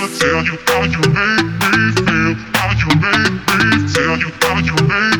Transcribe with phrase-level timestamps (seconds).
[0.00, 4.58] ever tell you how you make me feel, how you make me, tell you how
[4.58, 5.17] you make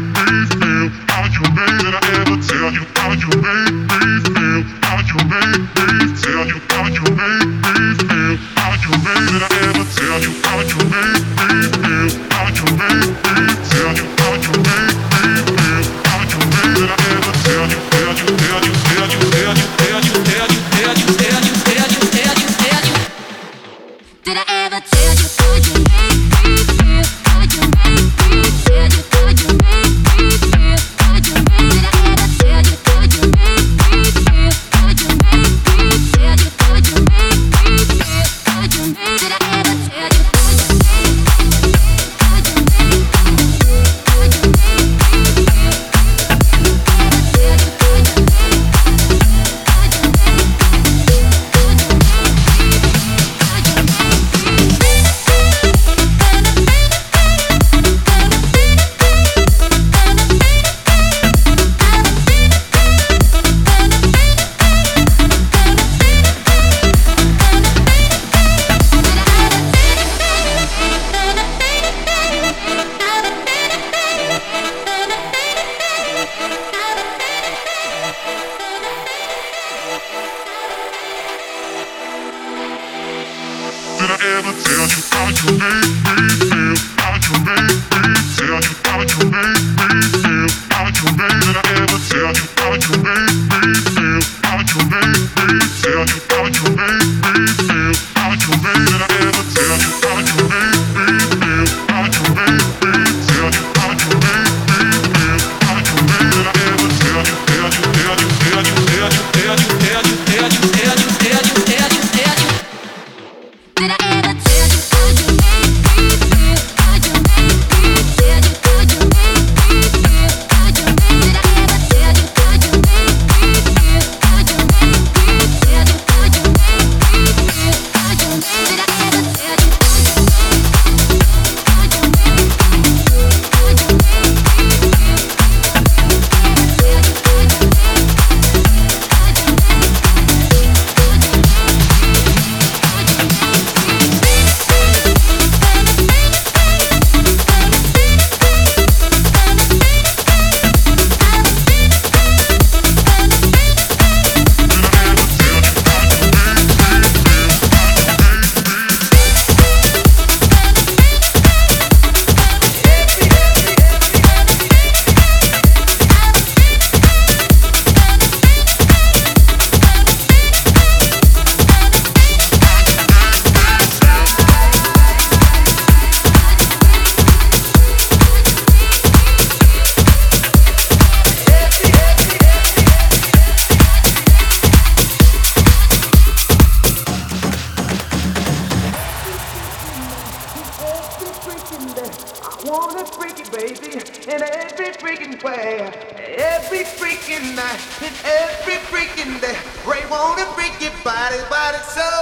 [201.86, 202.17] so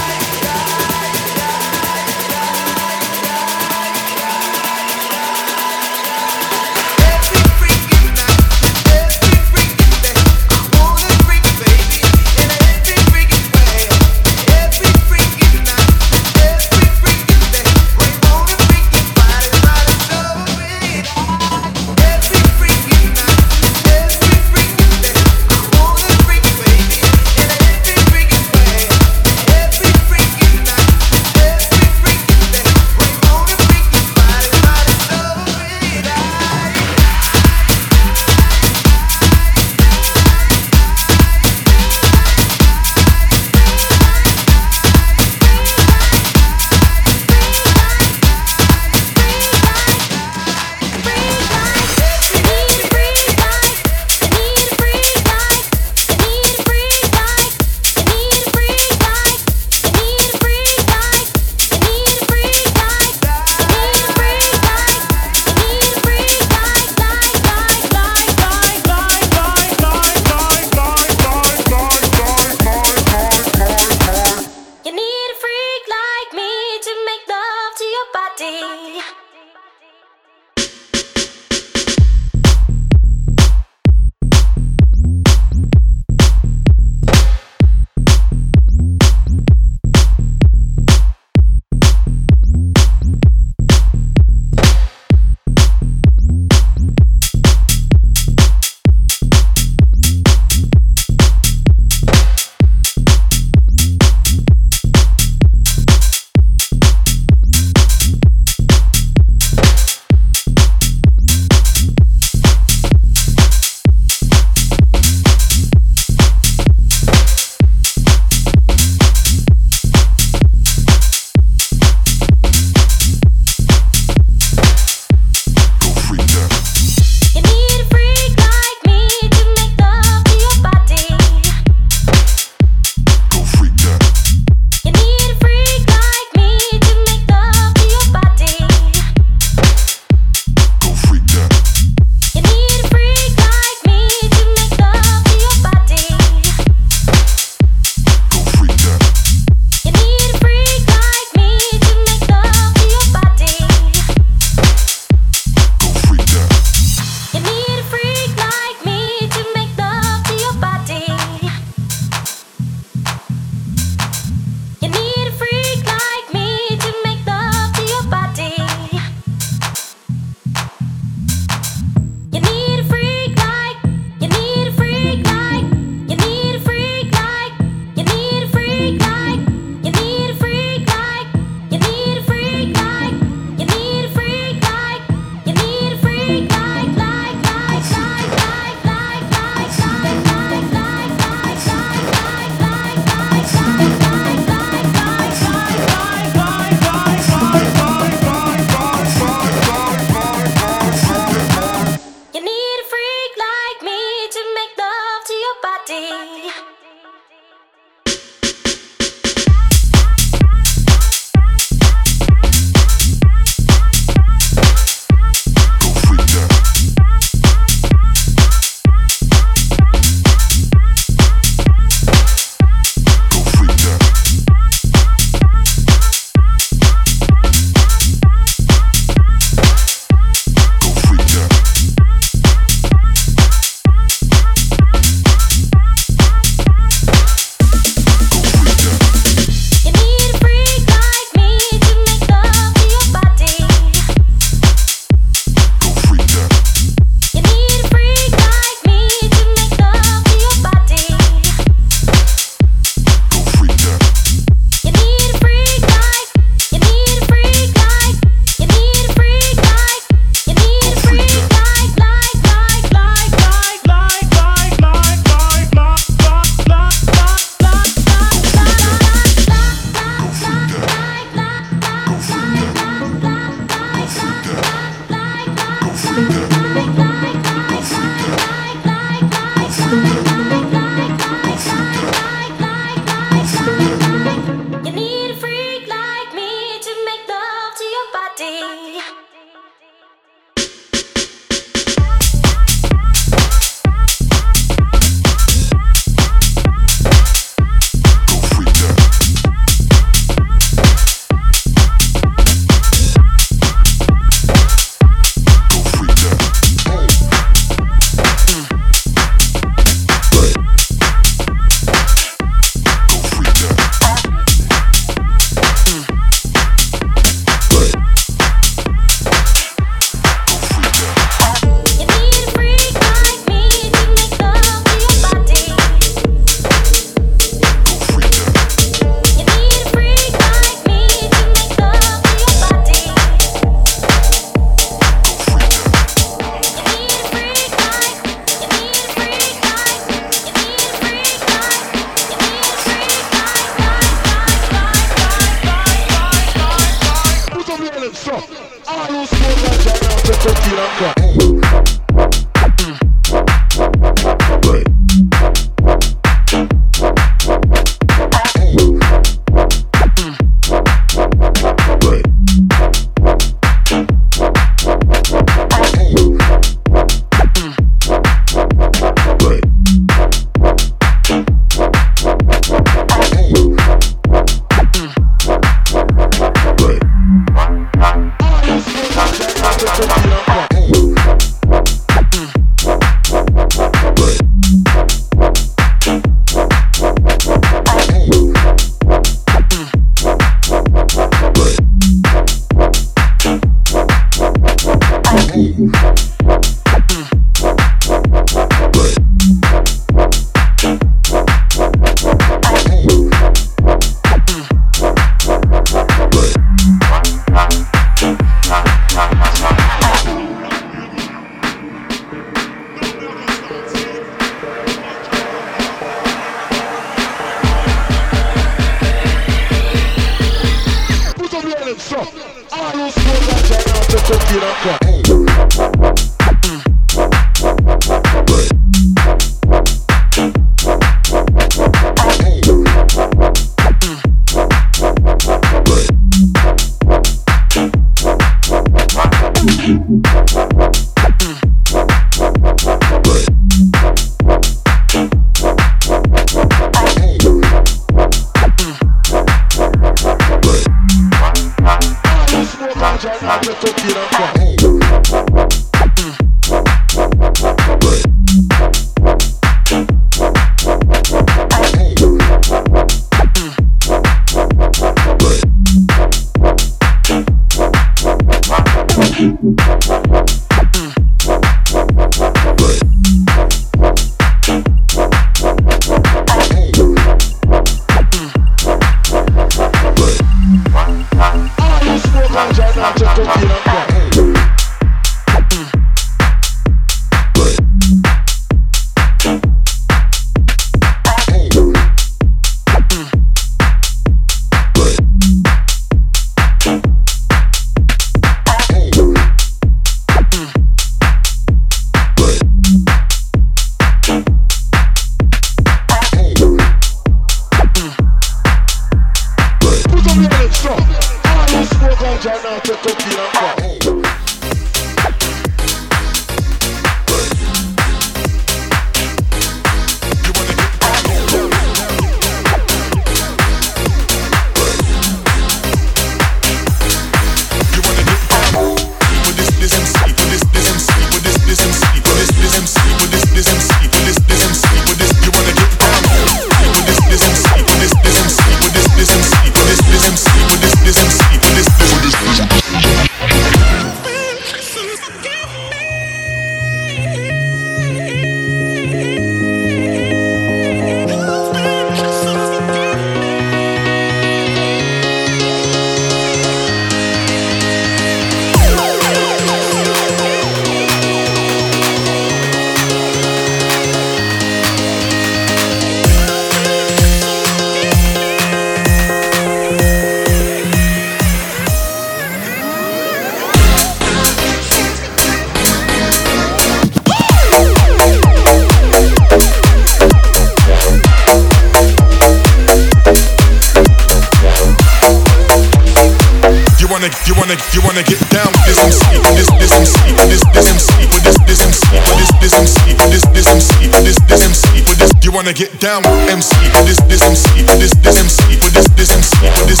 [595.62, 596.74] wanna get down with MC.
[597.06, 597.82] This this MC.
[598.00, 598.74] This this MC.
[598.90, 599.56] This this MC.
[599.86, 600.00] This.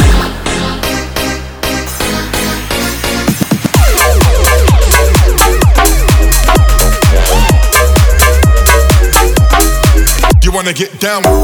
[10.42, 11.41] You wanna get down with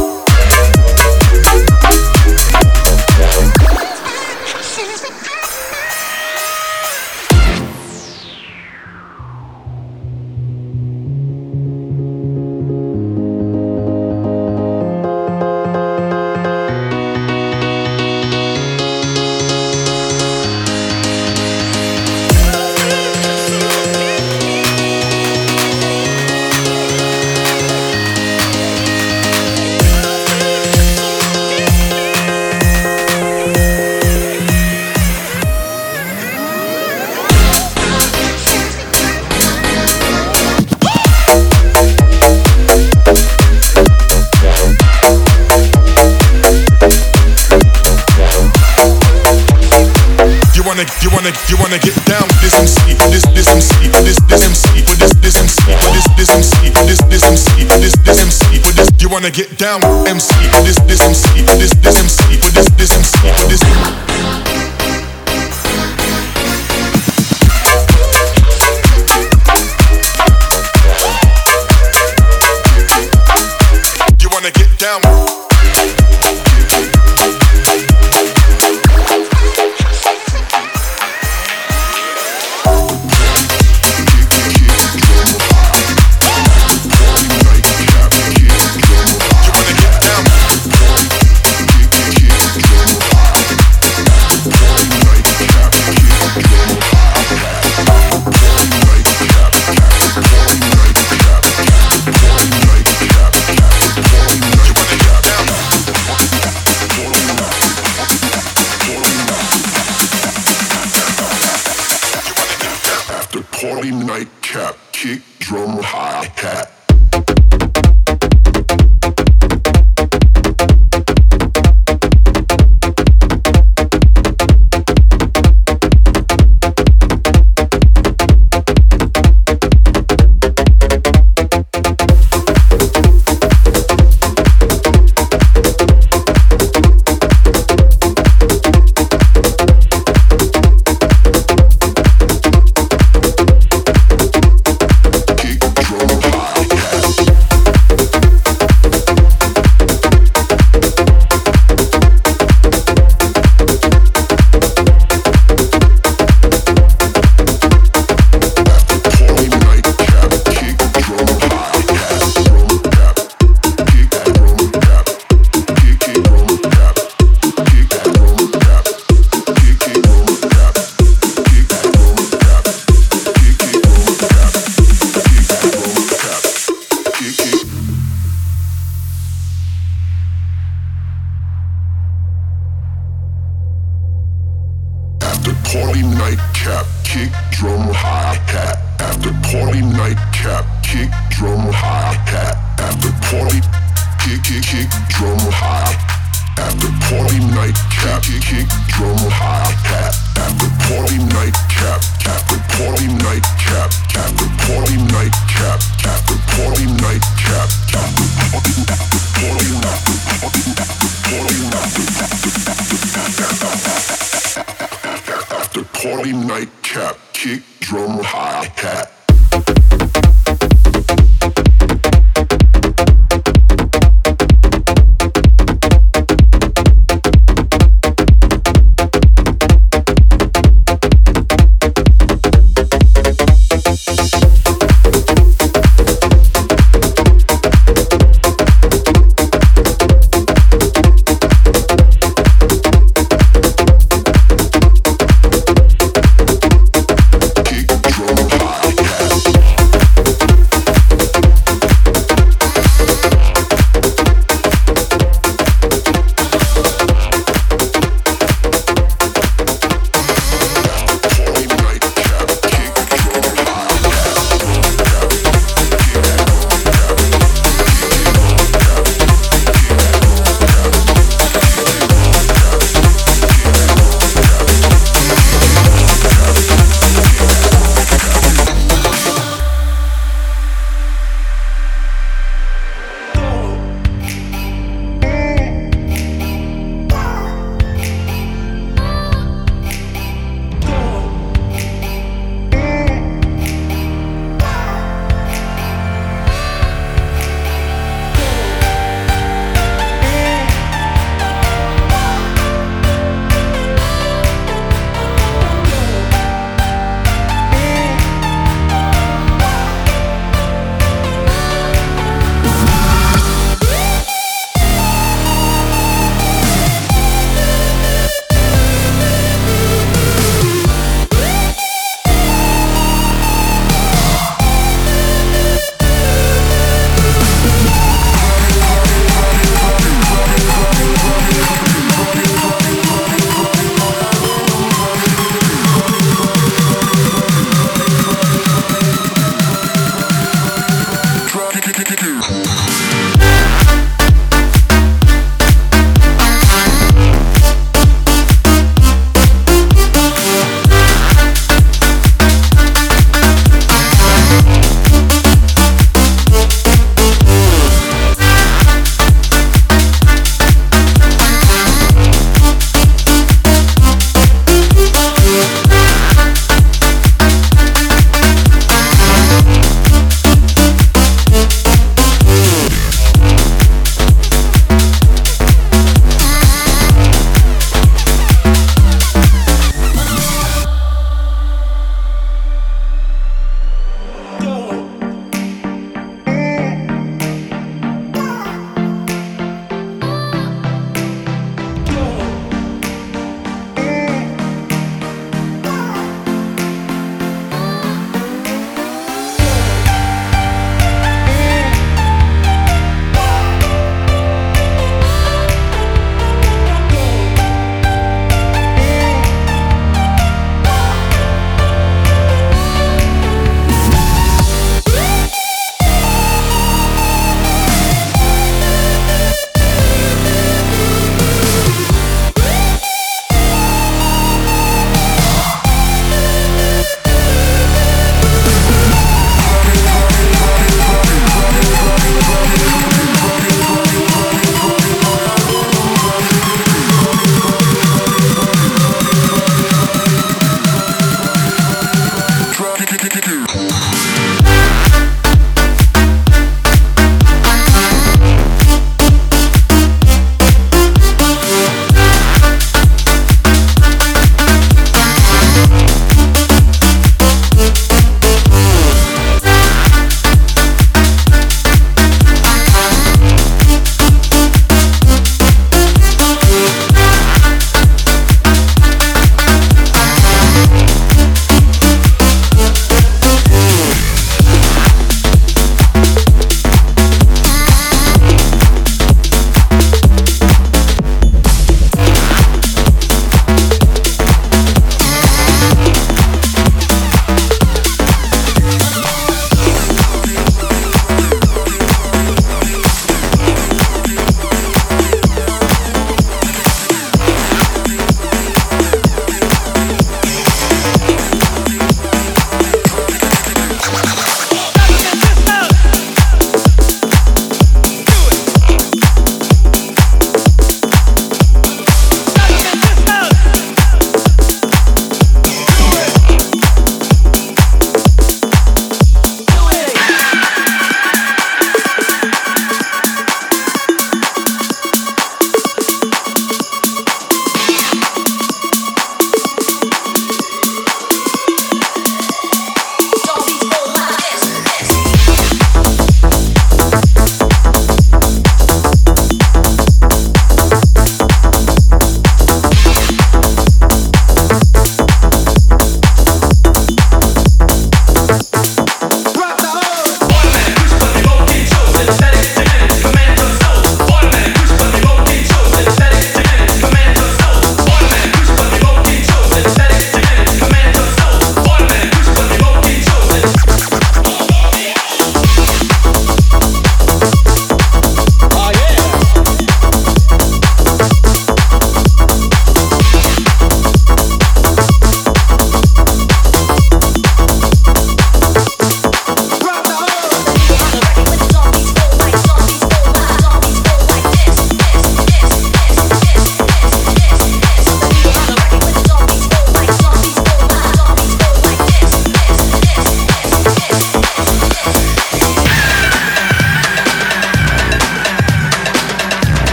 [50.79, 54.85] wanna, you wanna, you wanna get down this MC, this this MC, this this MC,
[54.87, 58.72] for this this MC, for this this MC, this this MC, this this MC, for
[58.72, 58.89] this.
[59.03, 62.95] You wanna get down with MC, this this MC, this this MC, for this this
[62.95, 64.58] MC, for this.